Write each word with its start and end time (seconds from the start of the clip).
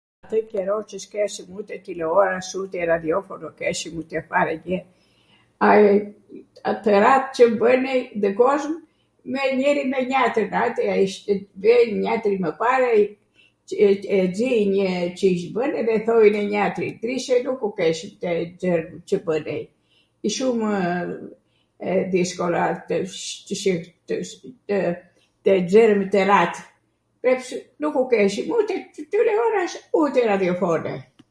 atw 0.25 0.41
qero 0.51 0.77
qw 0.89 0.97
s'keshwm 1.03 1.51
ute 1.61 1.75
tileoras 1.85 2.49
ute 2.61 2.81
radhjofono 2.91 3.47
keshwmw 3.61 4.01
gjw 4.11 4.21
fare 4.33 4.55
gjw, 4.65 4.77
tw 6.85 6.89
rat 7.05 7.25
qw 7.39 7.45
bwnej 7.63 8.01
nw 8.21 8.29
kozm 8.41 8.73
me 9.33 9.43
njwrin 9.57 9.87
me 9.95 9.99
njatrin 10.13 10.53
ateja 10.63 10.95
ishtw 11.07 11.97
njatri 12.03 12.35
mw 12.45 12.51
pare 12.61 12.93
qe 13.71 13.91
e 14.19 14.23
xij 14.37 14.63
njw 14.73 14.85
Cish 15.19 15.45
bwnw 15.57 15.73
edhe 15.83 15.95
thoj 16.07 16.27
ne 16.33 16.41
njatri, 16.51 16.87
ndridhe 16.97 17.35
nuku 17.45 17.67
keshwm 17.77 18.11
nxwrw 18.31 19.05
Cw 19.09 19.17
bwnej, 19.25 19.63
shumw 20.35 20.69
dhiskolla 22.13 22.65
tw 22.87 22.93
nxwrwm 25.45 26.03
tw 26.11 26.19
rat, 26.33 26.55
prepsw 27.23 27.51
nuku 27.81 28.01
keshwm 28.15 28.49
ute 28.59 28.75
tileoras 29.11 29.73
ute 30.03 30.21
radhjofone. 30.33 30.93